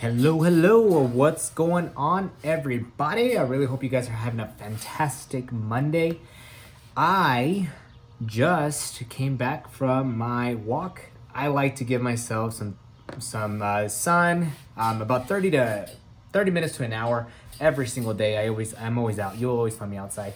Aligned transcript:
Hello, 0.00 0.40
hello. 0.40 1.02
What's 1.02 1.50
going 1.50 1.90
on, 1.94 2.30
everybody? 2.42 3.36
I 3.36 3.42
really 3.42 3.66
hope 3.66 3.82
you 3.82 3.90
guys 3.90 4.08
are 4.08 4.12
having 4.12 4.40
a 4.40 4.48
fantastic 4.48 5.52
Monday. 5.52 6.20
I 6.96 7.68
just 8.24 9.06
came 9.10 9.36
back 9.36 9.70
from 9.70 10.16
my 10.16 10.54
walk. 10.54 11.02
I 11.34 11.48
like 11.48 11.76
to 11.76 11.84
give 11.84 12.00
myself 12.00 12.54
some 12.54 12.78
some 13.18 13.60
uh, 13.60 13.88
sun, 13.88 14.52
um, 14.74 15.02
about 15.02 15.28
30 15.28 15.50
to 15.50 15.90
30 16.32 16.50
minutes 16.50 16.78
to 16.78 16.84
an 16.84 16.94
hour 16.94 17.26
every 17.60 17.86
single 17.86 18.14
day. 18.14 18.38
I 18.38 18.48
always 18.48 18.74
I'm 18.76 18.96
always 18.96 19.18
out. 19.18 19.36
You'll 19.36 19.58
always 19.58 19.76
find 19.76 19.90
me 19.90 19.98
outside. 19.98 20.32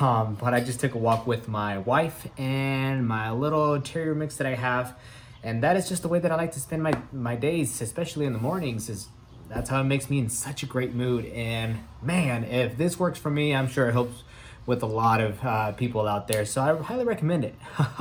Um, 0.00 0.36
but 0.38 0.52
I 0.52 0.60
just 0.60 0.80
took 0.80 0.94
a 0.94 0.98
walk 0.98 1.26
with 1.26 1.48
my 1.48 1.78
wife 1.78 2.26
and 2.36 3.08
my 3.08 3.30
little 3.30 3.80
terrier 3.80 4.14
mix 4.14 4.36
that 4.36 4.46
I 4.46 4.54
have 4.54 4.98
and 5.42 5.62
that 5.62 5.76
is 5.76 5.88
just 5.88 6.02
the 6.02 6.08
way 6.08 6.18
that 6.18 6.32
I 6.32 6.36
like 6.36 6.52
to 6.52 6.60
spend 6.60 6.82
my 6.82 6.92
my 7.12 7.36
days, 7.36 7.80
especially 7.80 8.26
in 8.26 8.32
the 8.32 8.38
mornings. 8.38 8.88
Is 8.88 9.08
that's 9.48 9.70
how 9.70 9.80
it 9.80 9.84
makes 9.84 10.10
me 10.10 10.18
in 10.18 10.28
such 10.28 10.62
a 10.62 10.66
great 10.66 10.94
mood. 10.94 11.26
And 11.26 11.78
man, 12.02 12.44
if 12.44 12.76
this 12.76 12.98
works 12.98 13.18
for 13.18 13.30
me, 13.30 13.54
I'm 13.54 13.68
sure 13.68 13.88
it 13.88 13.92
helps 13.92 14.24
with 14.66 14.82
a 14.82 14.86
lot 14.86 15.20
of 15.20 15.42
uh, 15.42 15.72
people 15.72 16.06
out 16.06 16.28
there. 16.28 16.44
So 16.44 16.60
I 16.62 16.76
highly 16.82 17.04
recommend 17.04 17.44
it. 17.44 17.54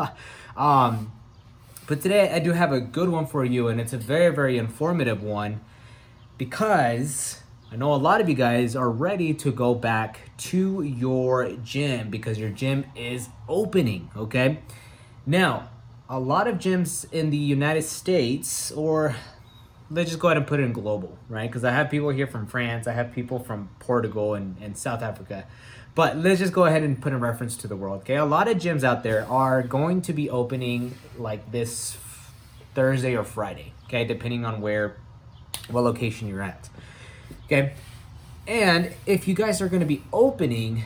um, 0.57 1.13
but 1.87 2.01
today 2.01 2.33
I 2.33 2.39
do 2.39 2.51
have 2.51 2.73
a 2.73 2.81
good 2.81 3.09
one 3.09 3.27
for 3.27 3.45
you, 3.45 3.67
and 3.67 3.79
it's 3.79 3.93
a 3.93 3.97
very 3.97 4.33
very 4.33 4.57
informative 4.57 5.21
one 5.23 5.61
because 6.37 7.41
I 7.71 7.75
know 7.75 7.93
a 7.93 7.95
lot 7.95 8.19
of 8.19 8.29
you 8.29 8.35
guys 8.35 8.75
are 8.75 8.89
ready 8.89 9.33
to 9.35 9.51
go 9.51 9.75
back 9.75 10.31
to 10.37 10.81
your 10.81 11.51
gym 11.63 12.09
because 12.09 12.39
your 12.39 12.49
gym 12.49 12.85
is 12.95 13.29
opening. 13.47 14.09
Okay, 14.15 14.59
now 15.25 15.69
a 16.09 16.19
lot 16.19 16.47
of 16.47 16.55
gyms 16.55 17.11
in 17.11 17.29
the 17.29 17.37
United 17.37 17.83
States, 17.83 18.71
or 18.71 19.15
let's 19.89 20.09
just 20.09 20.19
go 20.19 20.29
ahead 20.29 20.37
and 20.37 20.47
put 20.47 20.59
it 20.59 20.63
in 20.63 20.73
global, 20.73 21.17
right? 21.29 21.49
Because 21.49 21.63
I 21.63 21.71
have 21.71 21.89
people 21.89 22.09
here 22.09 22.27
from 22.27 22.47
France, 22.47 22.87
I 22.87 22.93
have 22.93 23.11
people 23.11 23.39
from 23.39 23.69
Portugal 23.79 24.33
and, 24.33 24.55
and 24.61 24.77
South 24.77 25.01
Africa. 25.01 25.45
But 25.95 26.17
let's 26.17 26.39
just 26.39 26.53
go 26.53 26.65
ahead 26.65 26.83
and 26.83 27.01
put 27.01 27.11
a 27.11 27.17
reference 27.17 27.57
to 27.57 27.67
the 27.67 27.75
world, 27.75 28.01
okay? 28.01 28.15
A 28.15 28.25
lot 28.25 28.47
of 28.47 28.57
gyms 28.57 28.83
out 28.83 29.03
there 29.03 29.25
are 29.29 29.63
going 29.63 30.01
to 30.03 30.13
be 30.13 30.29
opening 30.29 30.95
like 31.17 31.51
this 31.51 31.97
Thursday 32.75 33.15
or 33.15 33.23
Friday, 33.23 33.73
okay? 33.85 34.05
Depending 34.05 34.45
on 34.45 34.61
where, 34.61 34.97
what 35.69 35.81
location 35.81 36.27
you're 36.27 36.43
at, 36.43 36.69
okay? 37.45 37.73
And 38.47 38.93
if 39.05 39.27
you 39.27 39.33
guys 39.33 39.61
are 39.61 39.67
going 39.67 39.81
to 39.81 39.87
be 39.87 40.03
opening, 40.13 40.83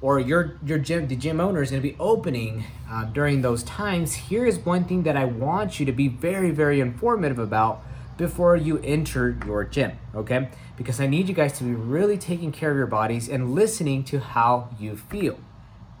or 0.00 0.18
your 0.18 0.56
your 0.64 0.78
gym 0.78 1.08
the 1.08 1.16
gym 1.16 1.40
owner 1.40 1.62
is 1.62 1.70
going 1.70 1.82
to 1.82 1.88
be 1.88 1.96
opening 1.98 2.64
uh, 2.90 3.04
during 3.04 3.42
those 3.42 3.62
times 3.62 4.14
here 4.14 4.44
is 4.46 4.58
one 4.58 4.84
thing 4.84 5.02
that 5.02 5.16
i 5.16 5.24
want 5.24 5.80
you 5.80 5.86
to 5.86 5.92
be 5.92 6.08
very 6.08 6.50
very 6.50 6.80
informative 6.80 7.38
about 7.38 7.82
before 8.16 8.56
you 8.56 8.78
enter 8.78 9.36
your 9.46 9.64
gym 9.64 9.92
okay? 10.14 10.48
Because 10.76 11.00
i 11.00 11.06
need 11.06 11.28
you 11.28 11.34
guys 11.34 11.56
to 11.58 11.64
be 11.64 11.74
really 11.74 12.18
taking 12.18 12.52
care 12.52 12.70
of 12.70 12.76
your 12.76 12.86
bodies 12.86 13.28
and 13.28 13.54
listening 13.54 14.04
to 14.04 14.20
how 14.20 14.68
you 14.78 14.96
feel 14.96 15.38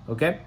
okay? 0.08 0.40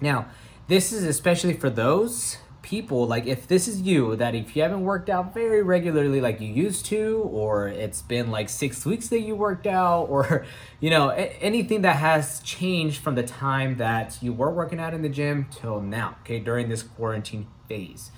Now 0.00 0.26
this 0.68 0.92
is 0.92 1.04
especially 1.04 1.54
for 1.54 1.70
those 1.70 2.38
people 2.62 3.06
like 3.06 3.26
if 3.26 3.46
this 3.48 3.66
is 3.66 3.80
you 3.80 4.14
that 4.16 4.34
if 4.34 4.54
you 4.54 4.62
haven't 4.62 4.82
worked 4.82 5.08
out 5.08 5.32
very 5.32 5.62
regularly 5.62 6.20
like 6.20 6.40
you 6.40 6.48
used 6.48 6.84
to 6.84 7.22
or 7.30 7.68
it's 7.68 8.02
been 8.02 8.30
like 8.30 8.48
six 8.48 8.84
weeks 8.84 9.08
that 9.08 9.20
you 9.20 9.34
worked 9.34 9.66
out 9.66 10.04
or 10.04 10.44
you 10.80 10.90
know 10.90 11.08
anything 11.08 11.82
that 11.82 11.96
has 11.96 12.40
changed 12.40 13.00
from 13.00 13.14
the 13.14 13.22
time 13.22 13.76
that 13.76 14.18
you 14.20 14.32
were 14.32 14.50
working 14.50 14.78
out 14.78 14.92
in 14.92 15.02
the 15.02 15.08
gym 15.08 15.46
till 15.50 15.80
now 15.80 16.16
okay 16.22 16.38
during 16.38 16.68
this 16.68 16.82
quarantine 16.82 17.46
phase. 17.68 18.10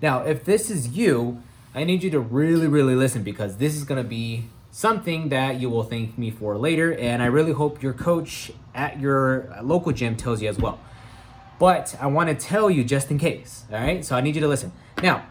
Now 0.00 0.20
if 0.20 0.44
this 0.44 0.70
is 0.70 0.88
you 0.88 1.42
i 1.74 1.84
need 1.84 2.02
you 2.02 2.10
to 2.10 2.20
really 2.20 2.66
really 2.66 2.94
listen 2.94 3.22
because 3.22 3.58
this 3.58 3.76
is 3.76 3.84
going 3.84 4.02
to 4.02 4.08
be 4.08 4.48
something 4.70 5.28
that 5.28 5.60
you 5.60 5.68
will 5.68 5.82
thank 5.82 6.16
me 6.16 6.30
for 6.30 6.56
later 6.56 6.92
and 6.94 7.22
i 7.22 7.26
really 7.26 7.52
hope 7.52 7.82
your 7.82 7.92
coach 7.92 8.50
at 8.74 9.00
your 9.00 9.54
local 9.62 9.92
gym 9.92 10.16
tells 10.16 10.40
you 10.40 10.48
as 10.48 10.58
well 10.58 10.80
but 11.60 11.94
I 12.00 12.06
want 12.06 12.30
to 12.30 12.34
tell 12.34 12.70
you 12.70 12.82
just 12.82 13.10
in 13.10 13.18
case. 13.18 13.64
All 13.70 13.78
right. 13.78 14.02
So 14.02 14.16
I 14.16 14.22
need 14.22 14.34
you 14.34 14.40
to 14.40 14.48
listen. 14.48 14.72
Now, 15.02 15.26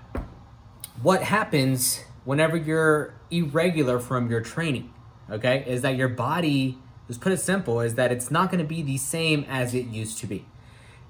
what 1.01 1.23
happens 1.23 2.01
whenever 2.23 2.55
you're 2.55 3.15
irregular 3.31 3.99
from 3.99 4.29
your 4.29 4.39
training? 4.39 4.93
Okay. 5.29 5.65
Is 5.67 5.81
that 5.81 5.95
your 5.95 6.07
body, 6.07 6.77
just 7.07 7.19
put 7.19 7.31
it 7.31 7.39
simple, 7.39 7.81
is 7.81 7.95
that 7.95 8.11
it's 8.11 8.29
not 8.29 8.51
going 8.51 8.61
to 8.61 8.67
be 8.67 8.83
the 8.83 8.97
same 8.97 9.43
as 9.49 9.73
it 9.73 9.87
used 9.87 10.19
to 10.19 10.27
be. 10.27 10.45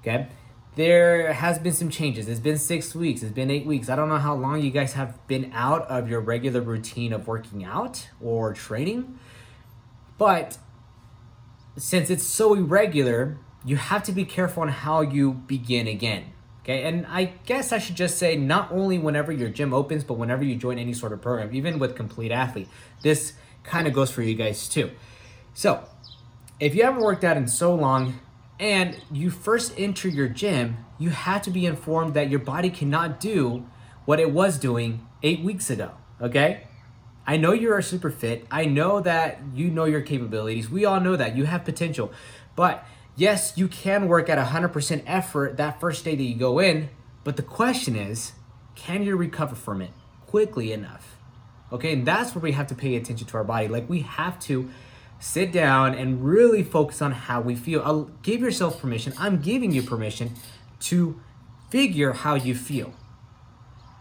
Okay. 0.00 0.28
There 0.76 1.34
has 1.34 1.58
been 1.58 1.74
some 1.74 1.90
changes. 1.90 2.26
It's 2.26 2.40
been 2.40 2.56
six 2.56 2.94
weeks. 2.94 3.22
It's 3.22 3.34
been 3.34 3.50
eight 3.50 3.66
weeks. 3.66 3.90
I 3.90 3.96
don't 3.96 4.08
know 4.08 4.16
how 4.16 4.34
long 4.34 4.62
you 4.62 4.70
guys 4.70 4.94
have 4.94 5.26
been 5.26 5.50
out 5.52 5.82
of 5.88 6.08
your 6.08 6.20
regular 6.20 6.62
routine 6.62 7.12
of 7.12 7.26
working 7.26 7.62
out 7.62 8.08
or 8.22 8.54
training. 8.54 9.18
But 10.16 10.56
since 11.76 12.08
it's 12.08 12.24
so 12.24 12.54
irregular, 12.54 13.36
you 13.64 13.76
have 13.76 14.02
to 14.04 14.12
be 14.12 14.24
careful 14.24 14.62
on 14.62 14.68
how 14.68 15.00
you 15.00 15.32
begin 15.32 15.86
again. 15.86 16.32
Okay, 16.62 16.84
and 16.84 17.06
I 17.06 17.32
guess 17.46 17.72
I 17.72 17.78
should 17.78 17.96
just 17.96 18.18
say 18.18 18.36
not 18.36 18.70
only 18.70 18.98
whenever 18.98 19.32
your 19.32 19.48
gym 19.48 19.72
opens, 19.72 20.04
but 20.04 20.14
whenever 20.14 20.44
you 20.44 20.56
join 20.56 20.78
any 20.78 20.92
sort 20.92 21.12
of 21.12 21.22
program, 21.22 21.54
even 21.54 21.78
with 21.78 21.96
Complete 21.96 22.30
Athlete, 22.30 22.68
this 23.02 23.32
kind 23.62 23.86
of 23.86 23.94
goes 23.94 24.10
for 24.10 24.22
you 24.22 24.34
guys 24.34 24.68
too. 24.68 24.90
So, 25.54 25.84
if 26.58 26.74
you 26.74 26.84
haven't 26.84 27.02
worked 27.02 27.24
out 27.24 27.38
in 27.38 27.48
so 27.48 27.74
long 27.74 28.20
and 28.58 29.00
you 29.10 29.30
first 29.30 29.72
enter 29.78 30.06
your 30.08 30.28
gym, 30.28 30.76
you 30.98 31.10
have 31.10 31.40
to 31.42 31.50
be 31.50 31.64
informed 31.64 32.12
that 32.12 32.28
your 32.28 32.40
body 32.40 32.68
cannot 32.68 33.18
do 33.20 33.66
what 34.04 34.20
it 34.20 34.30
was 34.30 34.58
doing 34.58 35.06
eight 35.22 35.40
weeks 35.40 35.70
ago. 35.70 35.92
Okay, 36.20 36.66
I 37.26 37.38
know 37.38 37.52
you 37.52 37.72
are 37.72 37.80
super 37.80 38.10
fit. 38.10 38.46
I 38.50 38.66
know 38.66 39.00
that 39.00 39.40
you 39.54 39.70
know 39.70 39.86
your 39.86 40.02
capabilities. 40.02 40.68
We 40.68 40.84
all 40.84 41.00
know 41.00 41.16
that 41.16 41.36
you 41.36 41.46
have 41.46 41.64
potential, 41.64 42.12
but 42.54 42.84
yes, 43.16 43.52
you 43.56 43.68
can 43.68 44.08
work 44.08 44.28
at 44.28 44.38
100% 44.38 45.02
effort 45.06 45.56
that 45.56 45.80
first 45.80 46.04
day 46.04 46.14
that 46.14 46.22
you 46.22 46.34
go 46.34 46.58
in, 46.58 46.90
but 47.24 47.36
the 47.36 47.42
question 47.42 47.96
is, 47.96 48.32
can 48.74 49.02
you 49.02 49.16
recover 49.16 49.54
from 49.54 49.82
it 49.82 49.90
quickly 50.26 50.72
enough? 50.72 51.16
Okay, 51.72 51.92
and 51.92 52.06
that's 52.06 52.34
where 52.34 52.42
we 52.42 52.52
have 52.52 52.66
to 52.68 52.74
pay 52.74 52.96
attention 52.96 53.26
to 53.26 53.36
our 53.36 53.44
body. 53.44 53.68
Like 53.68 53.88
we 53.88 54.00
have 54.00 54.38
to 54.40 54.70
sit 55.20 55.52
down 55.52 55.94
and 55.94 56.24
really 56.24 56.62
focus 56.62 57.02
on 57.02 57.12
how 57.12 57.40
we 57.40 57.54
feel. 57.54 57.82
I'll 57.84 58.10
give 58.22 58.40
yourself 58.40 58.80
permission. 58.80 59.12
I'm 59.18 59.40
giving 59.40 59.70
you 59.70 59.82
permission 59.82 60.32
to 60.80 61.20
figure 61.70 62.12
how 62.12 62.34
you 62.34 62.54
feel. 62.54 62.94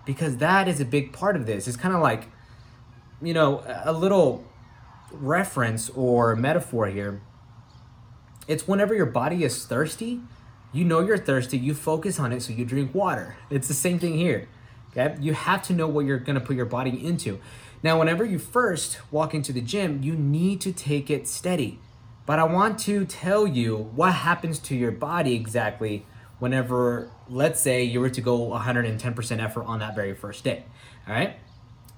Because 0.06 0.38
that 0.38 0.68
is 0.68 0.80
a 0.80 0.86
big 0.86 1.14
part 1.14 1.36
of 1.36 1.46
this. 1.46 1.68
It's 1.68 1.78
kind 1.78 1.94
of 1.94 2.02
like, 2.02 2.28
you 3.22 3.34
know, 3.34 3.64
a 3.84 3.92
little 3.92 4.46
reference 5.12 5.90
or 5.90 6.36
metaphor 6.36 6.88
here 6.88 7.22
it's 8.50 8.68
whenever 8.68 8.96
your 8.96 9.06
body 9.06 9.44
is 9.44 9.64
thirsty, 9.64 10.22
you 10.74 10.84
know 10.84 11.02
you're 11.02 11.20
thirsty, 11.20 11.58
you 11.58 11.76
focus 11.76 12.20
on 12.20 12.34
it, 12.34 12.42
so 12.42 12.52
you 12.52 12.66
drink 12.66 12.96
water. 12.96 13.38
It's 13.52 13.68
the 13.68 13.76
same 13.76 14.00
thing 14.00 14.18
here. 14.18 14.50
Okay? 14.92 15.16
You 15.22 15.34
have 15.34 15.62
to 15.64 15.74
know 15.74 15.88
what 15.88 16.06
you're 16.06 16.18
gonna 16.18 16.42
put 16.42 16.56
your 16.56 16.66
body 16.66 17.06
into. 17.06 17.40
Now, 17.84 18.00
whenever 18.00 18.26
you 18.26 18.40
first 18.40 19.00
walk 19.12 19.36
into 19.36 19.54
the 19.54 19.62
gym, 19.62 20.02
you 20.02 20.16
need 20.16 20.62
to 20.62 20.74
take 20.74 21.12
it 21.12 21.28
steady. 21.28 21.80
But 22.26 22.40
I 22.40 22.44
want 22.44 22.80
to 22.80 23.06
tell 23.06 23.46
you 23.46 23.78
what 23.96 24.14
happens 24.14 24.58
to 24.60 24.76
your 24.76 24.92
body 24.92 25.36
exactly 25.36 26.06
whenever, 26.40 27.12
let's 27.30 27.62
say, 27.62 27.84
you 27.84 28.00
were 28.00 28.10
to 28.10 28.22
go 28.22 28.50
110% 28.50 29.44
effort 29.44 29.64
on 29.66 29.80
that 29.80 29.96
very 29.96 30.16
first 30.16 30.44
day. 30.44 30.66
All 31.08 31.14
right? 31.14 31.36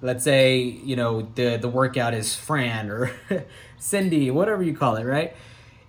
Let's 0.02 0.24
say, 0.24 0.60
you 0.60 0.98
know, 0.98 1.22
the, 1.36 1.58
the 1.58 1.70
workout 1.70 2.14
is 2.14 2.36
Fran 2.36 2.90
or 2.90 3.12
Cindy, 3.80 4.32
whatever 4.32 4.64
you 4.64 4.76
call 4.76 4.98
it, 4.98 5.06
right? 5.06 5.34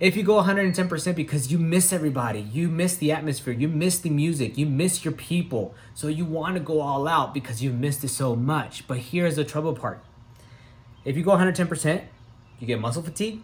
If 0.03 0.17
you 0.17 0.25
go 0.25 0.43
110% 0.43 1.15
because 1.15 1.53
you 1.53 1.59
miss 1.59 1.93
everybody, 1.93 2.41
you 2.41 2.69
miss 2.69 2.97
the 2.97 3.13
atmosphere, 3.13 3.55
you 3.55 3.69
miss 3.69 4.01
the 4.01 4.11
music, 4.11 4.59
you 4.59 4.67
miss 4.67 5.05
your 5.05 5.13
people. 5.13 5.77
So 5.95 6.09
you 6.09 6.25
want 6.25 6.57
to 6.57 6.61
go 6.61 6.81
all 6.81 7.07
out 7.07 7.33
because 7.33 7.63
you've 7.63 7.79
missed 7.79 8.03
it 8.03 8.09
so 8.09 8.35
much. 8.35 8.89
But 8.89 8.99
here's 8.99 9.37
the 9.37 9.45
trouble 9.45 9.77
part. 9.77 10.03
If 11.05 11.17
you 11.17 11.23
go 11.23 11.37
110%, 11.37 12.03
you 12.59 12.67
get 12.67 12.81
muscle 12.81 13.05
fatigue, 13.05 13.43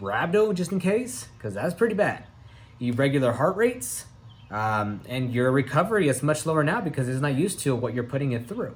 rhabdo 0.00 0.52
just 0.52 0.72
in 0.72 0.80
case, 0.80 1.28
because 1.36 1.54
that's 1.54 1.74
pretty 1.74 1.94
bad. 1.94 2.24
Irregular 2.80 3.34
heart 3.34 3.56
rates, 3.56 4.06
um, 4.50 5.00
and 5.08 5.32
your 5.32 5.52
recovery 5.52 6.08
is 6.08 6.24
much 6.24 6.44
lower 6.44 6.64
now 6.64 6.80
because 6.80 7.08
it's 7.08 7.20
not 7.20 7.36
used 7.36 7.60
to 7.60 7.76
what 7.76 7.94
you're 7.94 8.02
putting 8.02 8.32
it 8.32 8.48
through. 8.48 8.74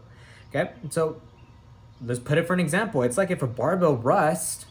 Okay, 0.54 0.70
so 0.90 1.20
let's 2.00 2.20
put 2.20 2.38
it 2.38 2.46
for 2.46 2.54
an 2.54 2.60
example. 2.60 3.02
It's 3.02 3.18
like 3.18 3.32
if 3.32 3.42
a 3.42 3.48
barbell 3.48 3.96
rusts 3.96 4.66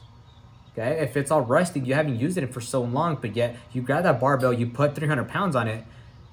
Okay, 0.73 0.99
if 1.01 1.17
it's 1.17 1.31
all 1.31 1.41
rusty, 1.41 1.81
you 1.81 1.93
haven't 1.93 2.19
used 2.19 2.37
it 2.37 2.53
for 2.53 2.61
so 2.61 2.81
long, 2.81 3.17
but 3.19 3.35
yet 3.35 3.57
you 3.73 3.81
grab 3.81 4.03
that 4.03 4.19
barbell, 4.19 4.53
you 4.53 4.67
put 4.67 4.95
300 4.95 5.27
pounds 5.27 5.55
on 5.55 5.67
it, 5.67 5.83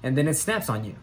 and 0.01 0.17
then 0.17 0.27
it 0.27 0.35
snaps 0.35 0.69
on 0.69 0.85
you. 0.85 0.95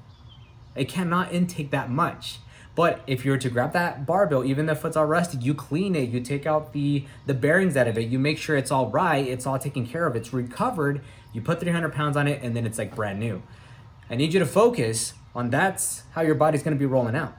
It 0.75 0.89
cannot 0.89 1.33
intake 1.33 1.71
that 1.71 1.91
much. 1.91 2.39
But 2.75 3.01
if 3.07 3.25
you 3.25 3.31
were 3.31 3.39
to 3.39 3.51
grab 3.51 3.73
that 3.73 4.07
barbell, 4.07 4.45
even 4.45 4.69
if 4.69 4.85
it's 4.85 4.97
all 4.97 5.07
rusty, 5.07 5.39
you 5.39 5.55
clean 5.55 5.95
it, 5.95 6.11
you 6.11 6.21
take 6.21 6.47
out 6.47 6.73
the, 6.73 7.05
the 7.27 7.35
bearings 7.35 7.77
out 7.77 7.89
of 7.89 7.97
it, 7.99 8.09
you 8.09 8.19
make 8.19 8.39
sure 8.39 8.57
it's 8.57 8.71
all 8.71 8.91
right, 8.91 9.27
it's 9.27 9.47
all 9.47 9.59
taken 9.59 9.87
care 9.87 10.07
of, 10.07 10.17
it's 10.17 10.33
recovered, 10.33 11.03
you 11.33 11.41
put 11.41 11.61
300 11.61 11.93
pounds 11.93 12.17
on 12.17 12.29
it, 12.29 12.43
and 12.43 12.57
then 12.57 12.67
it's 12.67 12.79
like 12.79 12.95
brand 12.95 13.19
new. 13.19 13.43
I 14.09 14.15
need 14.17 14.33
you 14.33 14.41
to 14.41 14.47
focus 14.47 15.15
on 15.35 15.51
that's 15.51 16.05
how 16.13 16.23
your 16.23 16.35
body's 16.35 16.63
gonna 16.63 16.77
be 16.77 16.87
rolling 16.87 17.17
out. 17.17 17.35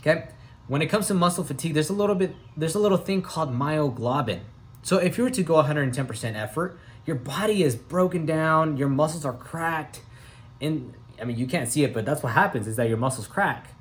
Okay? 0.00 0.28
when 0.68 0.82
it 0.82 0.86
comes 0.86 1.06
to 1.06 1.14
muscle 1.14 1.44
fatigue, 1.44 1.74
there's 1.74 1.90
a 1.90 1.92
little 1.94 2.14
bit 2.14 2.34
there's 2.56 2.74
a 2.74 2.78
little 2.78 2.98
thing 2.98 3.22
called 3.22 3.50
myoglobin. 3.50 4.40
So 4.86 4.98
if 4.98 5.18
you 5.18 5.24
were 5.24 5.30
to 5.30 5.42
go 5.42 5.54
110% 5.54 6.36
effort, 6.36 6.78
your 7.06 7.16
body 7.16 7.64
is 7.64 7.74
broken 7.74 8.24
down, 8.24 8.76
your 8.76 8.88
muscles 8.88 9.24
are 9.24 9.32
cracked, 9.32 10.00
and 10.60 10.94
I 11.20 11.24
mean 11.24 11.36
you 11.36 11.48
can't 11.48 11.68
see 11.68 11.82
it, 11.82 11.92
but 11.92 12.04
that's 12.04 12.22
what 12.22 12.34
happens 12.34 12.68
is 12.68 12.76
that 12.76 12.88
your 12.88 12.96
muscles 12.96 13.26
crack. 13.26 13.74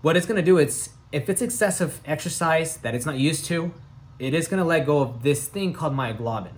What 0.00 0.16
it's 0.16 0.24
gonna 0.24 0.40
do 0.40 0.56
is 0.56 0.88
if 1.12 1.28
it's 1.28 1.42
excessive 1.42 2.00
exercise 2.06 2.78
that 2.78 2.94
it's 2.94 3.04
not 3.04 3.18
used 3.18 3.44
to, 3.44 3.74
it 4.18 4.32
is 4.32 4.48
gonna 4.48 4.64
let 4.64 4.86
go 4.86 5.00
of 5.00 5.22
this 5.22 5.46
thing 5.46 5.74
called 5.74 5.92
myoglobin. 5.92 6.54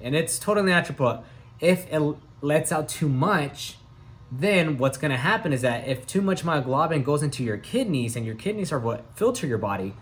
And 0.00 0.16
it's 0.16 0.38
totally 0.38 0.70
natural, 0.70 0.96
but 0.96 1.24
if 1.60 1.86
it 1.92 2.00
lets 2.40 2.72
out 2.72 2.88
too 2.88 3.10
much, 3.10 3.76
then 4.32 4.78
what's 4.78 4.96
going 4.96 5.10
to 5.10 5.18
happen 5.18 5.52
is 5.52 5.60
that 5.62 5.86
if 5.86 6.06
too 6.06 6.22
much 6.22 6.44
myoglobin 6.44 7.04
goes 7.04 7.22
into 7.22 7.42
your 7.42 7.58
kidneys 7.58 8.16
and 8.16 8.24
your 8.24 8.34
kidneys 8.34 8.72
are 8.72 8.78
what 8.78 9.04
filter 9.16 9.46
your 9.46 9.58
body 9.58 9.94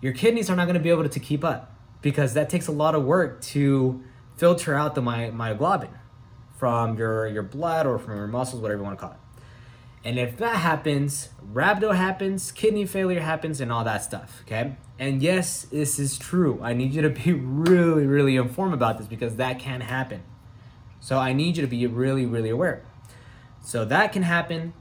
your 0.00 0.12
kidneys 0.12 0.50
are 0.50 0.56
not 0.56 0.64
going 0.64 0.74
to 0.74 0.80
be 0.80 0.90
able 0.90 1.08
to 1.08 1.20
keep 1.20 1.42
up 1.42 1.73
because 2.04 2.34
that 2.34 2.50
takes 2.50 2.66
a 2.66 2.72
lot 2.72 2.94
of 2.94 3.02
work 3.02 3.40
to 3.40 4.04
filter 4.36 4.74
out 4.74 4.94
the 4.94 5.00
my, 5.00 5.30
myoglobin 5.30 5.88
from 6.58 6.98
your 6.98 7.26
your 7.26 7.42
blood 7.42 7.86
or 7.86 7.98
from 7.98 8.16
your 8.18 8.26
muscles 8.26 8.60
whatever 8.60 8.80
you 8.80 8.84
want 8.84 8.98
to 8.98 9.02
call 9.02 9.12
it. 9.12 9.18
And 10.04 10.18
if 10.18 10.36
that 10.36 10.56
happens 10.56 11.30
rhabdo 11.52 11.96
happens 11.96 12.52
kidney 12.52 12.84
failure 12.84 13.20
happens 13.20 13.58
and 13.58 13.72
all 13.72 13.84
that 13.84 14.04
stuff 14.04 14.42
okay? 14.42 14.76
And 14.98 15.22
yes 15.22 15.62
this 15.62 15.98
is 15.98 16.18
true. 16.18 16.60
I 16.62 16.74
need 16.74 16.92
you 16.92 17.00
to 17.00 17.08
be 17.08 17.32
really 17.72 18.06
really 18.06 18.36
informed 18.36 18.74
about 18.74 18.98
this 18.98 19.06
because 19.06 19.36
that 19.36 19.58
can 19.58 19.80
happen. 19.80 20.22
So 21.00 21.18
i 21.18 21.32
need 21.32 21.56
you 21.56 21.62
to 21.62 21.68
be 21.68 21.86
really 21.86 22.26
really 22.26 22.50
aware. 22.50 22.84
So 23.62 23.86
that 23.86 24.12
can 24.12 24.22
happen. 24.22 24.74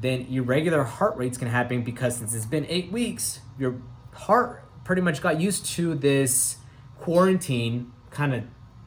Then 0.00 0.28
irregular 0.30 0.84
heart 0.84 1.16
rates 1.16 1.38
can 1.38 1.48
happen 1.48 1.82
because 1.82 2.18
since 2.18 2.32
it's 2.34 2.46
been 2.46 2.66
eight 2.68 2.92
weeks, 2.92 3.40
your 3.58 3.82
heart 4.12 4.62
pretty 4.84 5.02
much 5.02 5.20
got 5.20 5.40
used 5.40 5.66
to 5.66 5.96
this 5.96 6.58
quarantine, 7.00 7.92
kind 8.10 8.34
of 8.34 8.44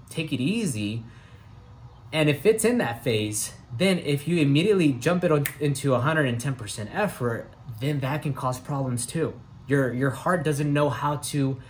take 0.09 0.31
it 0.31 0.41
easy. 0.41 1.03
And 2.13 2.29
if 2.29 2.45
it's 2.45 2.65
in 2.65 2.77
that 2.79 3.03
phase, 3.03 3.53
then 3.75 3.99
if 3.99 4.27
you 4.27 4.37
immediately 4.37 4.91
jump 4.91 5.23
it 5.23 5.31
into 5.59 5.91
110% 5.91 6.89
effort, 6.93 7.49
then 7.79 7.99
that 8.01 8.21
can 8.21 8.33
cause 8.33 8.59
problems 8.59 9.05
too. 9.05 9.39
Your 9.67 9.93
your 9.93 10.09
heart 10.09 10.43
doesn't 10.43 10.71
know 10.71 10.89
how 10.89 11.17
to 11.17 11.61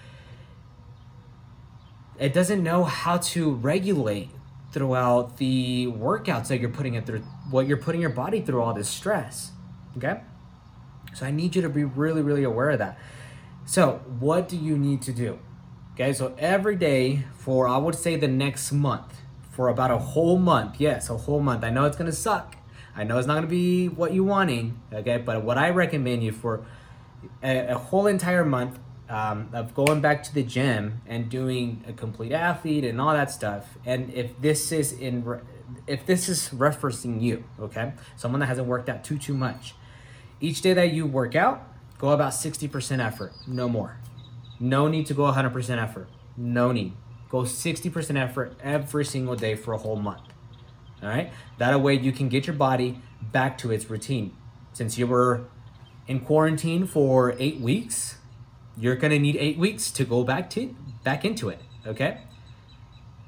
it 2.20 2.34
doesn't 2.34 2.64
know 2.64 2.84
how 2.84 3.18
to 3.18 3.52
regulate 3.52 4.30
throughout 4.72 5.38
the 5.38 5.88
workouts 5.88 6.48
that 6.48 6.60
you're 6.60 6.70
putting 6.70 6.94
it 6.94 7.06
through, 7.06 7.20
what 7.50 7.68
you're 7.68 7.78
putting 7.78 8.00
your 8.00 8.12
body 8.12 8.42
through 8.42 8.62
all 8.62 8.74
this 8.74 8.88
stress. 8.88 9.52
Okay? 9.98 10.22
So 11.14 11.26
I 11.26 11.32
need 11.32 11.56
you 11.56 11.62
to 11.64 11.70
be 11.70 11.84
really, 11.84 12.22
really 12.22 12.44
aware 12.44 12.70
of 12.70 12.80
that. 12.80 12.98
So, 13.66 14.02
what 14.20 14.48
do 14.48 14.58
you 14.58 14.78
need 14.78 15.02
to 15.04 15.14
do? 15.14 15.40
Okay, 15.94 16.14
so 16.14 16.34
every 16.38 16.78
day 16.78 17.26
for 17.38 17.68
I 17.68 17.78
would 17.78 17.96
say 17.96 18.16
the 18.16 18.28
next 18.28 18.72
month, 18.72 19.22
for 19.52 19.68
about 19.68 19.92
a 19.92 19.98
whole 19.98 20.38
month, 20.38 20.80
yes, 20.80 21.10
a 21.10 21.18
whole 21.18 21.42
month. 21.42 21.66
I 21.66 21.70
know 21.70 21.84
it's 21.84 21.98
gonna 21.98 22.14
suck. 22.14 22.56
I 22.96 23.04
know 23.04 23.18
it's 23.18 23.28
not 23.28 23.36
gonna 23.36 23.48
be 23.48 23.90
what 23.90 24.14
you're 24.14 24.24
wanting, 24.24 24.80
okay, 24.94 25.18
but 25.18 25.44
what 25.44 25.58
I 25.58 25.70
recommend 25.70 26.24
you 26.24 26.32
for 26.32 26.66
a, 27.44 27.68
a 27.68 27.78
whole 27.78 28.08
entire 28.08 28.46
month, 28.46 28.80
um, 29.10 29.50
of 29.52 29.76
going 29.76 30.00
back 30.00 30.24
to 30.24 30.34
the 30.34 30.44
gym 30.44 31.02
and 31.06 31.30
doing 31.30 31.84
a 31.86 31.92
complete 31.92 32.32
athlete 32.32 32.86
and 32.86 33.02
all 33.02 33.12
that 33.12 33.30
stuff. 33.30 33.78
And 33.86 34.14
if 34.14 34.40
this 34.40 34.72
is 34.72 34.94
in, 34.94 35.26
re- 35.26 35.42
if 35.86 36.06
this 36.06 36.30
is 36.30 36.50
referencing 36.54 37.22
you, 37.22 37.44
okay, 37.60 37.92
someone 38.16 38.40
that 38.40 38.46
hasn't 38.46 38.68
worked 38.68 38.88
out 38.88 39.04
too 39.04 39.18
too 39.18 39.34
much, 39.34 39.76
each 40.40 40.62
day 40.62 40.74
that 40.74 40.94
you 40.94 41.06
work 41.06 41.36
out, 41.36 41.68
go 41.98 42.12
about 42.12 42.34
sixty 42.34 42.70
percent 42.70 43.02
effort, 43.02 43.34
no 43.46 43.68
more. 43.68 43.98
No 44.62 44.88
need 44.88 45.08
to 45.08 45.16
go 45.16 45.26
hundred 45.26 45.54
percent 45.54 45.82
effort. 45.82 46.08
No 46.38 46.72
need. 46.72 46.94
Go 47.30 47.46
sixty 47.46 47.90
percent 47.90 48.20
effort 48.20 48.56
every 48.62 49.04
single 49.04 49.36
day 49.36 49.56
for 49.56 49.74
a 49.74 49.78
whole 49.78 49.96
month. 49.96 50.22
All 51.02 51.10
right. 51.10 51.34
That 51.58 51.82
way 51.82 51.96
you 51.96 52.12
can 52.12 52.30
get 52.30 52.46
your 52.46 52.56
body 52.56 53.02
back 53.32 53.58
to 53.60 53.72
its 53.72 53.90
routine. 53.90 54.38
Since 54.72 55.00
you 55.00 55.08
were 55.08 55.46
in 56.08 56.20
quarantine 56.20 56.86
for 56.86 57.36
eight 57.40 57.60
weeks, 57.60 58.20
you're 58.78 58.96
gonna 58.96 59.18
need 59.18 59.36
eight 59.36 59.58
weeks 59.58 59.90
to 59.92 60.06
go 60.06 60.24
back 60.24 60.50
to 60.52 60.76
back 61.04 61.26
into 61.26 61.50
it. 61.50 61.60
Okay. 61.88 62.20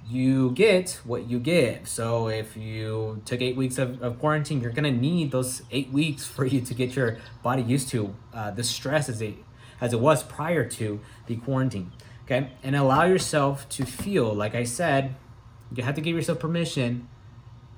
You 0.08 0.52
get 0.52 1.00
what 1.04 1.28
you 1.28 1.40
give. 1.40 1.88
So 1.88 2.28
if 2.28 2.56
you 2.56 3.22
took 3.26 3.42
eight 3.42 3.56
weeks 3.56 3.80
of, 3.80 4.04
of 4.04 4.20
quarantine, 4.20 4.62
you're 4.62 4.72
gonna 4.72 4.92
need 4.92 5.32
those 5.32 5.64
eight 5.72 5.90
weeks 5.92 6.28
for 6.28 6.46
you 6.46 6.62
to 6.62 6.74
get 6.76 6.96
your 6.96 7.18
body 7.42 7.64
used 7.64 7.90
to 7.90 8.14
uh, 8.34 8.52
the 8.52 8.64
stress 8.64 9.10
as 9.10 9.20
it 9.22 9.36
as 9.84 9.92
it 9.92 10.00
was 10.00 10.24
prior 10.24 10.64
to 10.64 11.02
the 11.28 11.36
quarantine. 11.36 11.92
Okay, 12.24 12.52
and 12.64 12.74
allow 12.74 13.04
yourself 13.04 13.68
to 13.68 13.86
feel. 13.86 14.34
Like 14.34 14.56
I 14.56 14.64
said, 14.64 15.16
you 15.76 15.84
have 15.84 15.96
to 15.96 16.02
give 16.02 16.16
yourself 16.16 16.40
permission 16.40 17.10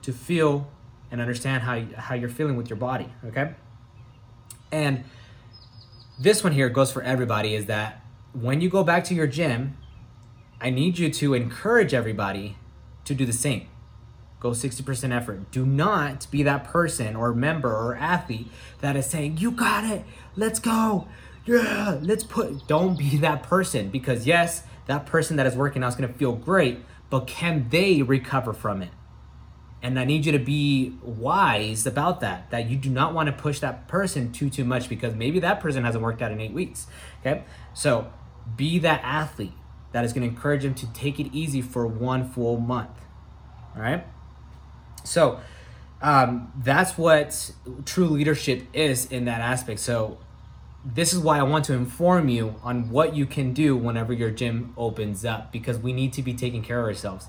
to 0.03 0.13
feel 0.13 0.69
and 1.09 1.19
understand 1.19 1.63
how 1.63 1.81
how 1.97 2.13
you're 2.13 2.29
feeling 2.29 2.55
with 2.55 2.69
your 2.69 2.77
body. 2.77 3.09
Okay, 3.25 3.55
and 4.71 5.03
this 6.19 6.43
one 6.43 6.53
here 6.53 6.69
goes 6.69 6.91
for 6.91 7.01
everybody 7.01 7.55
is 7.55 7.65
that 7.65 8.05
when 8.33 8.61
you 8.61 8.69
go 8.69 8.83
back 8.83 9.03
to 9.05 9.15
your 9.15 9.25
gym, 9.25 9.75
I 10.61 10.69
need 10.69 10.99
you 10.99 11.09
to 11.09 11.33
encourage 11.33 11.93
everybody 11.93 12.57
to 13.05 13.15
do 13.15 13.25
the 13.25 13.33
same. 13.33 13.67
Go 14.39 14.51
60% 14.51 15.11
effort. 15.11 15.49
Do 15.51 15.65
not 15.65 16.27
be 16.29 16.43
that 16.43 16.65
person 16.65 17.15
or 17.15 17.33
member 17.33 17.71
or 17.71 17.95
athlete 17.95 18.47
that 18.81 18.95
is 18.95 19.07
saying, 19.07 19.37
You 19.37 19.49
got 19.49 19.85
it, 19.85 20.05
let's 20.35 20.59
go, 20.59 21.07
yeah, 21.45 21.99
let's 22.01 22.23
put. 22.23 22.67
Don't 22.67 22.97
be 22.97 23.17
that 23.17 23.43
person 23.43 23.89
because, 23.89 24.25
yes, 24.25 24.63
that 24.87 25.05
person 25.05 25.37
that 25.37 25.45
is 25.45 25.55
working 25.55 25.83
out 25.83 25.89
is 25.89 25.95
gonna 25.95 26.13
feel 26.13 26.33
great, 26.33 26.79
but 27.09 27.27
can 27.27 27.67
they 27.69 28.01
recover 28.01 28.53
from 28.53 28.81
it? 28.81 28.89
and 29.85 29.99
I 29.99 30.03
need 30.03 30.25
you 30.25 30.31
to 30.31 30.39
be 30.39 30.95
wise 31.03 31.85
about 31.85 32.19
that. 32.21 32.49
That 32.49 32.67
you 32.67 32.75
do 32.75 32.89
not 32.89 33.13
want 33.13 33.27
to 33.27 33.33
push 33.33 33.59
that 33.59 33.87
person 33.87 34.31
too 34.31 34.49
too 34.49 34.65
much 34.65 34.89
because 34.89 35.13
maybe 35.13 35.39
that 35.41 35.59
person 35.59 35.83
hasn't 35.83 36.03
worked 36.03 36.23
out 36.23 36.31
in 36.31 36.41
eight 36.41 36.53
weeks. 36.53 36.87
Okay, 37.21 37.43
so 37.75 38.11
be 38.55 38.79
that 38.79 39.01
athlete 39.03 39.53
that 39.91 40.03
is 40.03 40.11
going 40.11 40.27
to 40.27 40.35
encourage 40.35 40.63
them 40.63 40.73
to 40.73 40.91
take 40.93 41.19
it 41.19 41.29
easy 41.31 41.61
for 41.61 41.85
one 41.85 42.27
full 42.27 42.57
month. 42.57 42.99
All 43.75 43.81
right, 43.83 44.03
so 45.03 45.39
um, 46.01 46.51
that's 46.57 46.97
what 46.97 47.51
true 47.85 48.07
leadership 48.07 48.63
is 48.73 49.05
in 49.05 49.25
that 49.25 49.41
aspect. 49.41 49.81
So 49.81 50.17
this 50.85 51.13
is 51.13 51.19
why 51.19 51.39
I 51.39 51.43
want 51.43 51.65
to 51.65 51.73
inform 51.73 52.29
you 52.29 52.55
on 52.61 52.91
what 52.91 53.15
you 53.15 53.25
can 53.25 53.53
do 53.53 53.75
whenever 53.75 54.13
your 54.13 54.29
gym 54.29 54.73
opens 54.77 55.25
up 55.25 55.51
because 55.51 55.79
we 55.79 55.93
need 55.93 56.13
to 56.13 56.21
be 56.21 56.33
taking 56.33 56.61
care 56.61 56.79
of 56.79 56.85
ourselves. 56.85 57.27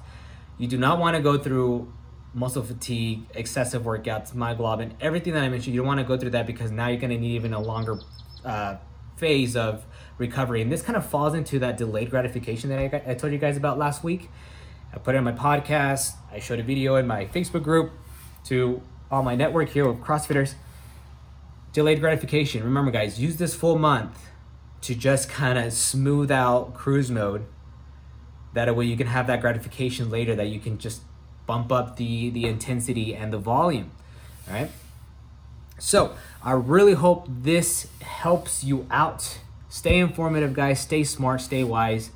You 0.58 0.68
do 0.68 0.76
not 0.76 0.98
want 0.98 1.16
to 1.16 1.22
go 1.22 1.38
through 1.38 1.92
muscle 2.34 2.62
fatigue, 2.62 3.22
excessive 3.34 3.82
workouts, 3.82 4.34
myoglobin, 4.34 4.92
everything 5.00 5.32
that 5.32 5.42
I 5.42 5.48
mentioned. 5.48 5.74
You 5.74 5.80
don't 5.80 5.86
want 5.86 6.00
to 6.00 6.04
go 6.04 6.18
through 6.18 6.30
that 6.30 6.46
because 6.46 6.70
now 6.70 6.88
you're 6.88 7.00
going 7.00 7.10
to 7.10 7.18
need 7.18 7.34
even 7.34 7.54
a 7.54 7.60
longer 7.60 7.98
uh, 8.44 8.76
phase 9.16 9.56
of 9.56 9.86
recovery. 10.18 10.60
And 10.60 10.70
this 10.70 10.82
kind 10.82 10.96
of 10.96 11.06
falls 11.06 11.32
into 11.32 11.58
that 11.60 11.78
delayed 11.78 12.10
gratification 12.10 12.68
that 12.68 12.78
I, 12.78 13.12
I 13.12 13.14
told 13.14 13.32
you 13.32 13.38
guys 13.38 13.56
about 13.56 13.78
last 13.78 14.04
week. 14.04 14.28
I 14.92 14.98
put 14.98 15.14
it 15.14 15.18
on 15.18 15.24
my 15.24 15.32
podcast. 15.32 16.12
I 16.30 16.40
showed 16.40 16.60
a 16.60 16.62
video 16.62 16.96
in 16.96 17.06
my 17.06 17.24
Facebook 17.24 17.62
group 17.62 17.92
to 18.44 18.82
all 19.10 19.22
my 19.22 19.34
network 19.34 19.70
here 19.70 19.90
with 19.90 20.00
CrossFitters. 20.02 20.54
Delayed 21.76 22.00
gratification. 22.00 22.64
Remember, 22.64 22.90
guys, 22.90 23.20
use 23.20 23.36
this 23.36 23.54
full 23.54 23.76
month 23.76 24.30
to 24.80 24.94
just 24.94 25.28
kind 25.28 25.58
of 25.58 25.74
smooth 25.74 26.30
out 26.30 26.72
cruise 26.72 27.10
mode. 27.10 27.44
That 28.54 28.74
way 28.74 28.86
you 28.86 28.96
can 28.96 29.08
have 29.08 29.26
that 29.26 29.42
gratification 29.42 30.08
later 30.08 30.34
that 30.36 30.46
you 30.46 30.58
can 30.58 30.78
just 30.78 31.02
bump 31.44 31.70
up 31.70 31.98
the, 31.98 32.30
the 32.30 32.46
intensity 32.46 33.14
and 33.14 33.30
the 33.30 33.36
volume, 33.36 33.90
all 34.48 34.54
right? 34.54 34.70
So 35.78 36.16
I 36.42 36.52
really 36.52 36.94
hope 36.94 37.26
this 37.28 37.88
helps 38.00 38.64
you 38.64 38.86
out. 38.90 39.40
Stay 39.68 39.98
informative, 39.98 40.54
guys. 40.54 40.80
Stay 40.80 41.04
smart, 41.04 41.42
stay 41.42 41.62
wise, 41.62 42.10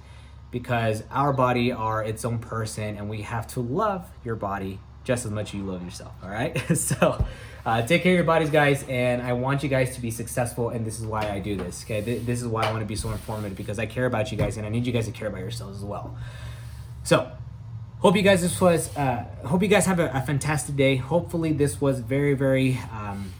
because 0.50 1.02
our 1.10 1.34
body 1.34 1.70
are 1.70 2.02
its 2.02 2.24
own 2.24 2.38
person, 2.38 2.96
and 2.96 3.10
we 3.10 3.20
have 3.20 3.46
to 3.48 3.60
love 3.60 4.08
your 4.24 4.36
body 4.36 4.80
just 5.04 5.26
as 5.26 5.30
much 5.30 5.48
as 5.48 5.54
you 5.60 5.64
love 5.64 5.84
yourself. 5.84 6.14
All 6.22 6.30
right. 6.30 6.58
so 6.78 7.22
uh, 7.64 7.82
take 7.82 8.02
care 8.02 8.12
of 8.12 8.16
your 8.16 8.24
bodies, 8.24 8.50
guys, 8.50 8.84
and 8.88 9.22
I 9.22 9.32
want 9.32 9.62
you 9.62 9.68
guys 9.68 9.94
to 9.94 10.00
be 10.00 10.10
successful, 10.10 10.70
and 10.70 10.84
this 10.86 10.98
is 10.98 11.06
why 11.06 11.30
I 11.30 11.40
do 11.40 11.56
this. 11.56 11.84
Okay, 11.84 12.00
this 12.00 12.40
is 12.40 12.48
why 12.48 12.64
I 12.64 12.70
want 12.70 12.82
to 12.82 12.86
be 12.86 12.96
so 12.96 13.10
informative 13.10 13.56
because 13.56 13.78
I 13.78 13.86
care 13.86 14.06
about 14.06 14.30
you 14.32 14.38
guys, 14.38 14.56
and 14.56 14.66
I 14.66 14.70
need 14.70 14.86
you 14.86 14.92
guys 14.92 15.06
to 15.06 15.12
care 15.12 15.28
about 15.28 15.40
yourselves 15.40 15.78
as 15.78 15.84
well. 15.84 16.16
So 17.02 17.30
hope 18.00 18.16
you 18.16 18.22
guys 18.22 18.40
this 18.40 18.60
was 18.60 18.96
uh, 18.96 19.24
hope 19.44 19.62
you 19.62 19.68
guys 19.68 19.86
have 19.86 20.00
a, 20.00 20.10
a, 20.12 20.22
fantastic 20.22 20.74
day 20.74 20.96
hopefully 20.96 21.52
this 21.52 21.80
was 21.80 22.00
very 22.00 22.32
very 22.32 22.78
um, 22.92 23.30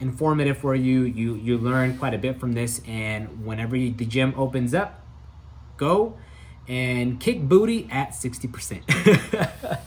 informative 0.00 0.58
for 0.58 0.74
you 0.74 1.02
you 1.02 1.34
you 1.36 1.56
learned 1.56 1.98
quite 1.98 2.12
a 2.12 2.18
bit 2.18 2.38
from 2.38 2.52
this 2.52 2.82
and 2.86 3.44
whenever 3.44 3.74
you, 3.74 3.90
the 3.90 4.04
gym 4.04 4.34
opens 4.36 4.74
up 4.74 5.00
go 5.78 6.16
and 6.68 7.20
kick 7.20 7.40
booty 7.40 7.88
at 7.90 8.10
60% 8.10 9.80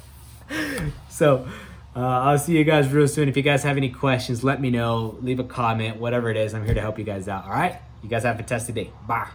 so 1.10 1.48
Uh, 1.96 2.00
I'll 2.00 2.38
see 2.38 2.58
you 2.58 2.64
guys 2.66 2.92
real 2.92 3.08
soon. 3.08 3.30
If 3.30 3.38
you 3.38 3.44
guys 3.44 3.64
have 3.64 3.78
any 3.78 3.90
questions, 3.90 4.44
let 4.44 4.60
me 4.60 4.70
know. 4.70 5.18
Leave 5.22 5.40
a 5.40 5.46
comment, 5.46 5.98
whatever 5.98 6.30
it 6.30 6.38
is. 6.38 6.54
I'm 6.54 6.66
here 6.66 6.74
to 6.74 6.82
help 6.82 7.00
you 7.00 7.06
guys 7.06 7.28
out. 7.28 7.46
All 7.46 7.52
right? 7.52 7.80
You 8.04 8.10
guys 8.10 8.24
have 8.24 8.36
a 8.36 8.40
fantastic 8.40 8.76
day. 8.76 8.92
Bye. 9.08 9.30